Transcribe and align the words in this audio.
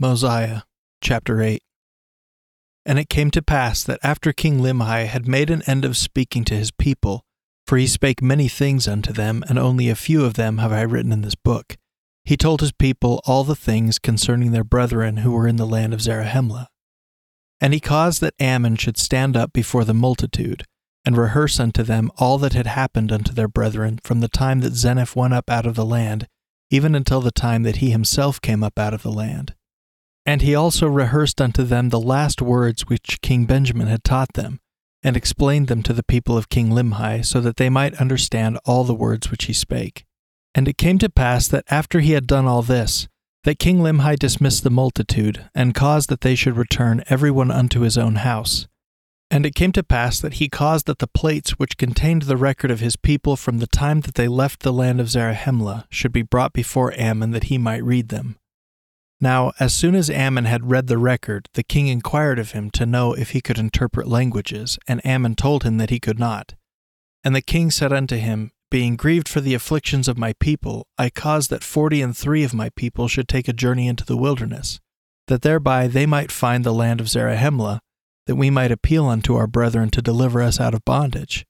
Mosiah 0.00 0.60
chapter 1.02 1.42
8 1.42 1.60
And 2.86 3.00
it 3.00 3.08
came 3.08 3.32
to 3.32 3.42
pass 3.42 3.82
that 3.82 3.98
after 4.00 4.32
King 4.32 4.60
Limhi 4.60 5.08
had 5.08 5.26
made 5.26 5.50
an 5.50 5.62
end 5.66 5.84
of 5.84 5.96
speaking 5.96 6.44
to 6.44 6.54
his 6.54 6.70
people, 6.70 7.24
for 7.66 7.78
he 7.78 7.88
spake 7.88 8.22
many 8.22 8.46
things 8.46 8.86
unto 8.86 9.12
them, 9.12 9.42
and 9.48 9.58
only 9.58 9.88
a 9.88 9.96
few 9.96 10.24
of 10.24 10.34
them 10.34 10.58
have 10.58 10.70
I 10.70 10.82
written 10.82 11.10
in 11.10 11.22
this 11.22 11.34
book, 11.34 11.76
he 12.24 12.36
told 12.36 12.60
his 12.60 12.70
people 12.70 13.20
all 13.26 13.42
the 13.42 13.56
things 13.56 13.98
concerning 13.98 14.52
their 14.52 14.62
brethren 14.62 15.16
who 15.16 15.32
were 15.32 15.48
in 15.48 15.56
the 15.56 15.66
land 15.66 15.92
of 15.92 16.00
Zarahemla. 16.00 16.68
And 17.60 17.74
he 17.74 17.80
caused 17.80 18.20
that 18.20 18.34
Ammon 18.38 18.76
should 18.76 18.98
stand 18.98 19.36
up 19.36 19.52
before 19.52 19.84
the 19.84 19.94
multitude, 19.94 20.62
and 21.04 21.16
rehearse 21.16 21.58
unto 21.58 21.82
them 21.82 22.12
all 22.18 22.38
that 22.38 22.52
had 22.52 22.68
happened 22.68 23.10
unto 23.10 23.32
their 23.32 23.48
brethren 23.48 23.98
from 24.04 24.20
the 24.20 24.28
time 24.28 24.60
that 24.60 24.74
Zeniff 24.74 25.16
went 25.16 25.34
up 25.34 25.50
out 25.50 25.66
of 25.66 25.74
the 25.74 25.84
land, 25.84 26.28
even 26.70 26.94
until 26.94 27.20
the 27.20 27.32
time 27.32 27.64
that 27.64 27.78
he 27.78 27.90
himself 27.90 28.40
came 28.40 28.62
up 28.62 28.78
out 28.78 28.94
of 28.94 29.02
the 29.02 29.10
land 29.10 29.56
and 30.28 30.42
he 30.42 30.54
also 30.54 30.86
rehearsed 30.86 31.40
unto 31.40 31.62
them 31.62 31.88
the 31.88 31.98
last 31.98 32.42
words 32.42 32.86
which 32.86 33.22
King 33.22 33.46
Benjamin 33.46 33.86
had 33.86 34.04
taught 34.04 34.34
them, 34.34 34.60
and 35.02 35.16
explained 35.16 35.68
them 35.68 35.82
to 35.82 35.94
the 35.94 36.02
people 36.02 36.36
of 36.36 36.50
King 36.50 36.68
Limhi, 36.68 37.24
so 37.24 37.40
that 37.40 37.56
they 37.56 37.70
might 37.70 37.98
understand 37.98 38.58
all 38.66 38.84
the 38.84 38.94
words 38.94 39.30
which 39.30 39.46
he 39.46 39.54
spake. 39.54 40.04
And 40.54 40.68
it 40.68 40.76
came 40.76 40.98
to 40.98 41.08
pass 41.08 41.48
that 41.48 41.64
after 41.70 42.00
he 42.00 42.12
had 42.12 42.26
done 42.26 42.44
all 42.44 42.60
this, 42.60 43.08
that 43.44 43.58
King 43.58 43.78
Limhi 43.78 44.18
dismissed 44.18 44.64
the 44.64 44.70
multitude, 44.70 45.48
and 45.54 45.74
caused 45.74 46.10
that 46.10 46.20
they 46.20 46.34
should 46.34 46.58
return 46.58 47.02
every 47.08 47.30
one 47.30 47.50
unto 47.50 47.80
his 47.80 47.96
own 47.96 48.16
house. 48.16 48.68
And 49.30 49.46
it 49.46 49.54
came 49.54 49.72
to 49.72 49.82
pass 49.82 50.20
that 50.20 50.34
he 50.34 50.50
caused 50.50 50.84
that 50.88 50.98
the 50.98 51.06
plates 51.06 51.52
which 51.52 51.78
contained 51.78 52.22
the 52.22 52.36
record 52.36 52.70
of 52.70 52.80
his 52.80 52.96
people 52.96 53.36
from 53.36 53.60
the 53.60 53.66
time 53.66 54.02
that 54.02 54.16
they 54.16 54.28
left 54.28 54.60
the 54.60 54.74
land 54.74 55.00
of 55.00 55.06
Zarahemla 55.06 55.86
should 55.88 56.12
be 56.12 56.20
brought 56.20 56.52
before 56.52 56.92
Ammon 56.98 57.30
that 57.30 57.44
he 57.44 57.56
might 57.56 57.82
read 57.82 58.10
them. 58.10 58.36
Now, 59.20 59.52
as 59.58 59.74
soon 59.74 59.96
as 59.96 60.10
Ammon 60.10 60.44
had 60.44 60.70
read 60.70 60.86
the 60.86 60.98
record, 60.98 61.48
the 61.54 61.64
king 61.64 61.88
inquired 61.88 62.38
of 62.38 62.52
him 62.52 62.70
to 62.72 62.86
know 62.86 63.14
if 63.14 63.30
he 63.30 63.40
could 63.40 63.58
interpret 63.58 64.06
languages, 64.06 64.78
and 64.86 65.04
Ammon 65.04 65.34
told 65.34 65.64
him 65.64 65.76
that 65.78 65.90
he 65.90 65.98
could 65.98 66.20
not. 66.20 66.54
And 67.24 67.34
the 67.34 67.42
king 67.42 67.72
said 67.72 67.92
unto 67.92 68.16
him, 68.16 68.52
Being 68.70 68.94
grieved 68.94 69.28
for 69.28 69.40
the 69.40 69.54
afflictions 69.54 70.06
of 70.06 70.18
my 70.18 70.34
people, 70.38 70.86
I 70.96 71.10
caused 71.10 71.50
that 71.50 71.64
forty 71.64 72.00
and 72.00 72.16
three 72.16 72.44
of 72.44 72.54
my 72.54 72.70
people 72.70 73.08
should 73.08 73.26
take 73.26 73.48
a 73.48 73.52
journey 73.52 73.88
into 73.88 74.04
the 74.04 74.16
wilderness, 74.16 74.78
that 75.26 75.42
thereby 75.42 75.88
they 75.88 76.06
might 76.06 76.30
find 76.30 76.62
the 76.62 76.72
land 76.72 77.00
of 77.00 77.08
Zarahemla, 77.08 77.80
that 78.26 78.36
we 78.36 78.50
might 78.50 78.70
appeal 78.70 79.06
unto 79.06 79.34
our 79.34 79.48
brethren 79.48 79.90
to 79.90 80.02
deliver 80.02 80.40
us 80.40 80.60
out 80.60 80.74
of 80.74 80.84
bondage. 80.84 81.44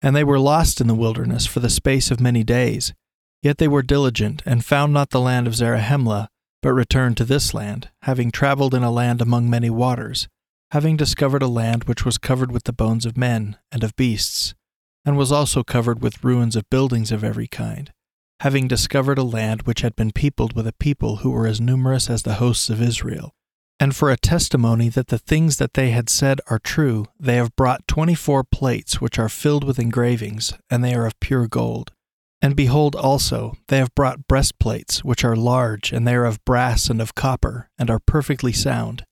And 0.00 0.16
they 0.16 0.24
were 0.24 0.38
lost 0.38 0.80
in 0.80 0.86
the 0.86 0.94
wilderness 0.94 1.44
for 1.44 1.60
the 1.60 1.68
space 1.68 2.10
of 2.10 2.20
many 2.20 2.42
days, 2.42 2.94
yet 3.42 3.58
they 3.58 3.68
were 3.68 3.82
diligent, 3.82 4.42
and 4.46 4.64
found 4.64 4.94
not 4.94 5.10
the 5.10 5.20
land 5.20 5.46
of 5.46 5.54
Zarahemla, 5.54 6.28
but 6.62 6.72
returned 6.72 7.16
to 7.16 7.24
this 7.24 7.54
land, 7.54 7.90
having 8.02 8.30
travelled 8.30 8.74
in 8.74 8.82
a 8.82 8.90
land 8.90 9.20
among 9.20 9.48
many 9.48 9.70
waters, 9.70 10.28
having 10.70 10.96
discovered 10.96 11.42
a 11.42 11.48
land 11.48 11.84
which 11.84 12.04
was 12.04 12.18
covered 12.18 12.50
with 12.50 12.64
the 12.64 12.72
bones 12.72 13.06
of 13.06 13.16
men 13.16 13.56
and 13.70 13.84
of 13.84 13.94
beasts, 13.96 14.54
and 15.04 15.16
was 15.16 15.30
also 15.30 15.62
covered 15.62 16.02
with 16.02 16.24
ruins 16.24 16.56
of 16.56 16.68
buildings 16.70 17.12
of 17.12 17.22
every 17.22 17.46
kind, 17.46 17.92
having 18.40 18.66
discovered 18.66 19.18
a 19.18 19.22
land 19.22 19.62
which 19.62 19.82
had 19.82 19.94
been 19.94 20.10
peopled 20.10 20.54
with 20.54 20.66
a 20.66 20.72
people 20.72 21.16
who 21.16 21.30
were 21.30 21.46
as 21.46 21.60
numerous 21.60 22.10
as 22.10 22.22
the 22.22 22.34
hosts 22.34 22.68
of 22.68 22.82
Israel. 22.82 23.32
And 23.78 23.94
for 23.94 24.10
a 24.10 24.16
testimony 24.16 24.88
that 24.88 25.08
the 25.08 25.18
things 25.18 25.58
that 25.58 25.74
they 25.74 25.90
had 25.90 26.08
said 26.08 26.40
are 26.48 26.58
true, 26.58 27.06
they 27.20 27.36
have 27.36 27.54
brought 27.56 27.86
twenty 27.86 28.14
four 28.14 28.42
plates 28.42 29.00
which 29.02 29.18
are 29.18 29.28
filled 29.28 29.64
with 29.64 29.78
engravings, 29.78 30.54
and 30.70 30.82
they 30.82 30.94
are 30.94 31.06
of 31.06 31.20
pure 31.20 31.46
gold. 31.46 31.92
And 32.42 32.54
behold 32.54 32.94
also, 32.94 33.56
they 33.68 33.78
have 33.78 33.94
brought 33.94 34.28
breastplates, 34.28 35.02
which 35.02 35.24
are 35.24 35.36
large, 35.36 35.92
and 35.92 36.06
they 36.06 36.14
are 36.14 36.26
of 36.26 36.44
brass 36.44 36.90
and 36.90 37.00
of 37.00 37.14
copper, 37.14 37.70
and 37.78 37.90
are 37.90 38.00
perfectly 38.06 38.52
sound. 38.52 39.04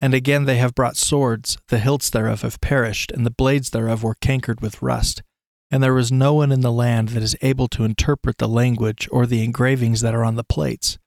And 0.00 0.14
again 0.14 0.44
they 0.44 0.56
have 0.56 0.74
brought 0.74 0.96
swords, 0.96 1.56
the 1.68 1.78
hilts 1.78 2.10
thereof 2.10 2.42
have 2.42 2.60
perished, 2.60 3.10
and 3.10 3.24
the 3.24 3.30
blades 3.30 3.70
thereof 3.70 4.02
were 4.02 4.16
cankered 4.20 4.60
with 4.60 4.82
rust. 4.82 5.22
And 5.70 5.82
there 5.82 5.96
is 5.98 6.12
no 6.12 6.34
one 6.34 6.52
in 6.52 6.60
the 6.60 6.72
land 6.72 7.10
that 7.10 7.22
is 7.22 7.36
able 7.42 7.68
to 7.68 7.84
interpret 7.84 8.38
the 8.38 8.48
language 8.48 9.08
or 9.10 9.26
the 9.26 9.42
engravings 9.42 10.02
that 10.02 10.14
are 10.14 10.24
on 10.24 10.36
the 10.36 10.44
plates. 10.44 10.98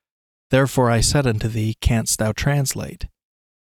Therefore 0.49 0.89
I 0.89 1.01
said 1.01 1.27
unto 1.27 1.47
thee, 1.47 1.75
Canst 1.79 2.19
thou 2.19 2.31
translate? 2.31 3.07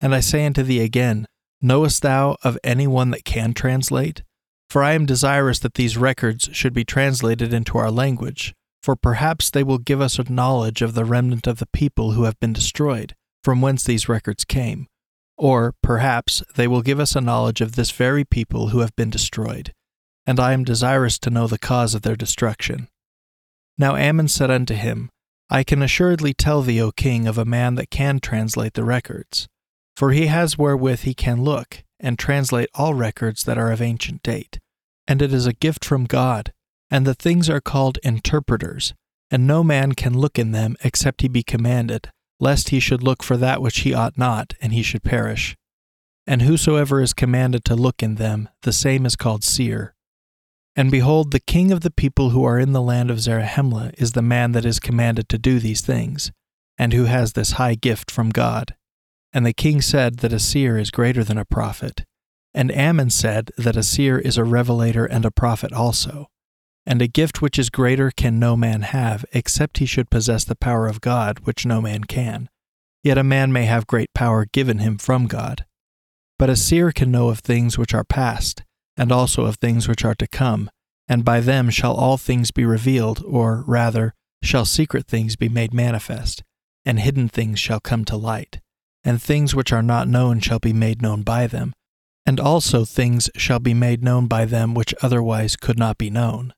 And 0.01 0.15
I 0.15 0.21
say 0.21 0.45
unto 0.45 0.63
thee 0.63 0.81
again, 0.81 1.27
Knowest 1.63 2.03
thou 2.03 2.37
of 2.43 2.59
any 2.63 2.87
one 2.87 3.11
that 3.11 3.25
can 3.25 3.55
translate? 3.55 4.23
For 4.75 4.83
I 4.83 4.95
am 4.95 5.07
desirous 5.07 5.61
that 5.61 5.75
these 5.75 5.97
records 5.97 6.49
should 6.51 6.73
be 6.73 6.85
translated 6.85 7.55
into 7.55 7.79
our 7.79 7.93
language, 7.93 8.53
for 8.83 8.97
perhaps 8.97 9.49
they 9.49 9.63
will 9.63 9.79
give 9.79 10.01
us 10.01 10.19
a 10.19 10.29
knowledge 10.29 10.83
of 10.83 10.95
the 10.95 11.05
remnant 11.05 11.47
of 11.47 11.61
the 11.61 11.69
people 11.73 12.11
who 12.11 12.25
have 12.25 12.41
been 12.41 12.53
destroyed, 12.53 13.15
from 13.45 13.61
whence 13.61 13.85
these 13.85 14.09
records 14.09 14.45
came. 14.45 14.89
Or, 15.39 15.75
perhaps, 15.81 16.43
they 16.57 16.67
will 16.67 16.83
give 16.83 16.99
us 16.99 17.15
a 17.15 17.21
knowledge 17.21 17.61
of 17.61 17.77
this 17.77 17.93
very 17.93 18.25
people 18.25 18.71
who 18.71 18.81
have 18.81 18.97
been 18.97 19.11
destroyed, 19.11 19.73
and 20.27 20.41
I 20.41 20.53
am 20.53 20.65
desirous 20.65 21.21
to 21.21 21.31
know 21.31 21.47
the 21.47 21.57
cause 21.57 21.95
of 21.95 22.03
their 22.03 22.17
destruction. 22.17 22.89
Now 23.79 23.95
Ammon 23.95 24.27
said 24.27 24.51
unto 24.51 24.75
him, 24.75 25.09
I 25.49 25.63
can 25.63 25.83
assuredly 25.83 26.35
tell 26.35 26.63
thee, 26.63 26.83
O 26.83 26.91
king, 26.91 27.29
of 27.29 27.39
a 27.39 27.45
man 27.45 27.77
that 27.77 27.91
can 27.91 28.19
translate 28.19 28.75
the 28.75 28.83
records, 28.83 29.47
for 29.97 30.11
he 30.11 30.27
has 30.27 30.59
wherewith 30.59 31.03
he 31.03 31.15
can 31.15 31.45
look, 31.45 31.85
and 32.01 32.19
translate 32.19 32.71
all 32.75 32.95
records 32.95 33.45
that 33.45 33.57
are 33.57 33.71
of 33.71 33.81
ancient 33.81 34.21
date. 34.25 34.59
And 35.07 35.21
it 35.21 35.33
is 35.33 35.47
a 35.47 35.53
gift 35.53 35.85
from 35.85 36.05
God, 36.05 36.53
and 36.91 37.07
the 37.07 37.15
things 37.15 37.51
are 37.51 37.61
called 37.61 37.99
interpreters, 38.03 38.95
and 39.31 39.47
no 39.47 39.63
man 39.65 39.93
can 39.93 40.17
look 40.17 40.39
in 40.39 40.53
them 40.53 40.77
except 40.83 41.23
he 41.23 41.29
be 41.29 41.43
commanded, 41.43 42.11
lest 42.41 42.71
he 42.71 42.81
should 42.81 43.03
look 43.03 43.23
for 43.23 43.37
that 43.37 43.61
which 43.61 43.81
he 43.81 43.93
ought 43.93 44.17
not, 44.17 44.55
and 44.61 44.73
he 44.73 44.83
should 44.83 45.03
perish. 45.03 45.57
And 46.27 46.43
whosoever 46.43 47.03
is 47.03 47.13
commanded 47.13 47.65
to 47.67 47.77
look 47.77 48.03
in 48.03 48.15
them, 48.15 48.49
the 48.63 48.73
same 48.73 49.05
is 49.05 49.17
called 49.17 49.45
seer. 49.45 49.95
And 50.77 50.91
behold, 50.91 51.31
the 51.31 51.41
king 51.41 51.71
of 51.71 51.83
the 51.83 51.91
people 51.91 52.31
who 52.31 52.45
are 52.45 52.59
in 52.59 52.73
the 52.73 52.83
land 52.83 53.11
of 53.11 53.21
Zarahemla 53.21 53.93
is 53.99 54.13
the 54.13 54.23
man 54.23 54.53
that 54.53 54.65
is 54.65 54.81
commanded 54.81 55.29
to 55.29 55.39
do 55.39 55.59
these 55.59 55.83
things, 55.83 56.33
and 56.79 56.93
who 56.93 57.05
has 57.05 57.33
this 57.33 57.53
high 57.53 57.75
gift 57.75 58.11
from 58.11 58.31
God. 58.31 58.75
And 59.33 59.45
the 59.45 59.53
king 59.53 59.83
said 59.83 60.19
that 60.19 60.33
a 60.33 60.39
seer 60.39 60.79
is 60.79 60.91
greater 60.91 61.23
than 61.23 61.39
a 61.39 61.45
prophet. 61.45 62.05
And 62.55 62.71
Ammon 62.71 63.11
said 63.11 63.51
that 63.59 63.77
a 63.77 63.83
seer 63.83 64.19
is 64.19 64.39
a 64.39 64.45
revelator 64.45 65.05
and 65.05 65.25
a 65.25 65.31
prophet 65.31 65.73
also. 65.73 66.29
And 66.87 67.03
a 67.03 67.09
gift 67.09 67.43
which 67.43 67.59
is 67.59 67.71
greater 67.71 68.11
can 68.11 68.39
no 68.39 68.57
man 68.57 68.83
have, 68.83 69.25
except 69.33 69.79
he 69.79 69.87
should 69.87 70.11
possess 70.11 70.45
the 70.45 70.55
power 70.55 70.87
of 70.87 71.01
God, 71.01 71.41
which 71.41 71.67
no 71.67 71.81
man 71.81 72.05
can. 72.05 72.49
Yet 73.03 73.19
a 73.19 73.25
man 73.25 73.53
may 73.53 73.65
have 73.65 73.87
great 73.87 74.13
power 74.15 74.45
given 74.45 74.79
him 74.79 74.99
from 74.99 75.27
God. 75.27 75.67
But 76.39 76.51
a 76.51 76.57
seer 76.57 76.93
can 76.93 77.11
know 77.11 77.29
of 77.29 77.41
things 77.41 77.77
which 77.79 77.95
are 77.95 78.05
past, 78.05 78.63
and 78.97 79.11
also 79.11 79.45
of 79.45 79.57
things 79.57 79.89
which 79.89 80.05
are 80.05 80.15
to 80.15 80.27
come, 80.27 80.71
and 81.09 81.25
by 81.25 81.41
them 81.41 81.71
shall 81.71 81.95
all 81.95 82.17
things 82.17 82.51
be 82.51 82.65
revealed, 82.65 83.23
or, 83.27 83.65
rather, 83.67 84.15
shall 84.43 84.65
secret 84.65 85.07
things 85.07 85.37
be 85.37 85.49
made 85.49 85.75
manifest, 85.75 86.43
and 86.85 87.01
hidden 87.01 87.29
things 87.29 87.59
shall 87.59 87.81
come 87.81 88.05
to 88.05 88.17
light 88.17 88.61
and 89.05 89.23
things 89.23 89.55
which 89.55 89.73
are 89.73 89.83
not 89.83 90.09
known 90.09 90.41
shall 90.41 90.59
be 90.59 90.73
made 90.73 91.03
known 91.03 91.23
by 91.23 91.47
them, 91.47 91.75
and 92.27 92.41
also 92.41 92.85
things 92.85 93.31
shall 93.37 93.59
be 93.59 93.75
made 93.75 94.03
known 94.03 94.27
by 94.27 94.45
them 94.45 94.75
which 94.75 94.95
otherwise 95.03 95.57
could 95.57 95.79
not 95.79 95.99
be 95.99 96.11
known. 96.11 96.53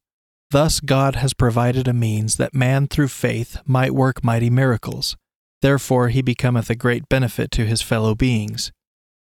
Thus 0.51 0.81
God 0.81 1.17
has 1.17 1.35
provided 1.35 1.89
a 1.89 1.93
means 1.93 2.37
that 2.37 2.55
man 2.55 2.87
through 2.87 3.09
faith 3.09 3.59
might 3.65 3.95
work 3.95 4.23
mighty 4.23 4.51
miracles. 4.51 5.17
Therefore 5.63 6.09
he 6.09 6.23
becometh 6.23 6.71
a 6.71 6.77
great 6.77 7.09
benefit 7.09 7.51
to 7.53 7.67
his 7.67 7.83
fellow 7.83 8.15
beings. 8.15 8.71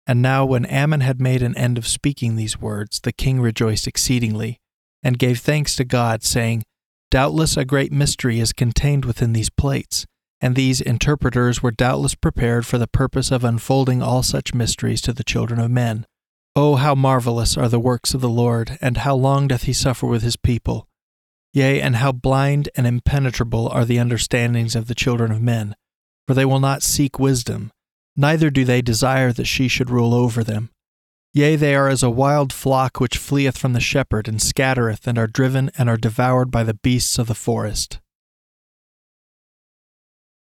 And 0.06 0.20
now 0.20 0.44
when 0.44 0.66
Ammon 0.66 1.00
had 1.00 1.20
made 1.20 1.42
an 1.42 1.56
end 1.56 1.78
of 1.78 1.86
speaking 1.86 2.36
these 2.36 2.60
words, 2.60 3.00
the 3.00 3.12
king 3.12 3.40
rejoiced 3.40 3.86
exceedingly, 3.86 4.58
and 5.02 5.18
gave 5.18 5.38
thanks 5.38 5.76
to 5.76 5.84
God, 5.84 6.22
saying, 6.22 6.62
Doubtless 7.10 7.56
a 7.56 7.64
great 7.64 7.92
mystery 7.92 8.40
is 8.40 8.52
contained 8.52 9.04
within 9.04 9.32
these 9.32 9.50
plates 9.50 10.04
and 10.44 10.56
these 10.56 10.82
interpreters 10.82 11.62
were 11.62 11.70
doubtless 11.70 12.14
prepared 12.14 12.66
for 12.66 12.76
the 12.76 12.86
purpose 12.86 13.30
of 13.30 13.44
unfolding 13.44 14.02
all 14.02 14.22
such 14.22 14.52
mysteries 14.52 15.00
to 15.00 15.10
the 15.10 15.24
children 15.24 15.58
of 15.58 15.70
men. 15.70 16.04
Oh, 16.56 16.76
how 16.76 16.94
marvelous 16.94 17.56
are 17.56 17.68
the 17.68 17.80
works 17.80 18.14
of 18.14 18.20
the 18.20 18.28
Lord, 18.28 18.78
and 18.80 18.98
how 18.98 19.16
long 19.16 19.48
doth 19.48 19.64
he 19.64 19.72
suffer 19.72 20.06
with 20.06 20.22
his 20.22 20.36
people! 20.36 20.86
Yea, 21.52 21.80
and 21.80 21.96
how 21.96 22.12
blind 22.12 22.68
and 22.76 22.86
impenetrable 22.86 23.68
are 23.68 23.84
the 23.84 23.98
understandings 23.98 24.76
of 24.76 24.86
the 24.86 24.94
children 24.94 25.32
of 25.32 25.42
men, 25.42 25.74
for 26.28 26.34
they 26.34 26.44
will 26.44 26.60
not 26.60 26.82
seek 26.82 27.18
wisdom, 27.18 27.72
neither 28.16 28.50
do 28.50 28.64
they 28.64 28.82
desire 28.82 29.32
that 29.32 29.46
she 29.46 29.66
should 29.66 29.90
rule 29.90 30.14
over 30.14 30.44
them. 30.44 30.70
Yea, 31.32 31.56
they 31.56 31.74
are 31.74 31.88
as 31.88 32.04
a 32.04 32.10
wild 32.10 32.52
flock 32.52 33.00
which 33.00 33.18
fleeth 33.18 33.58
from 33.58 33.72
the 33.72 33.80
shepherd, 33.80 34.28
and 34.28 34.40
scattereth, 34.40 35.08
and 35.08 35.18
are 35.18 35.26
driven, 35.26 35.72
and 35.76 35.88
are 35.88 35.96
devoured 35.96 36.52
by 36.52 36.62
the 36.62 36.74
beasts 36.74 37.18
of 37.18 37.26
the 37.26 37.34
forest. 37.34 37.98